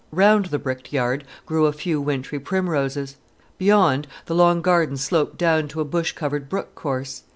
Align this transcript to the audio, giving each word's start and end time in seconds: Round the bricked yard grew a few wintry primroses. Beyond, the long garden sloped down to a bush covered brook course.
Round 0.11 0.47
the 0.47 0.57
bricked 0.57 0.91
yard 0.91 1.25
grew 1.45 1.67
a 1.67 1.71
few 1.71 2.01
wintry 2.01 2.39
primroses. 2.39 3.17
Beyond, 3.59 4.07
the 4.25 4.33
long 4.33 4.63
garden 4.63 4.97
sloped 4.97 5.37
down 5.37 5.67
to 5.67 5.79
a 5.79 5.85
bush 5.85 6.13
covered 6.13 6.49
brook 6.49 6.73
course. 6.73 7.21